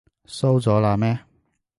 [0.25, 1.19] 收咗喇咩？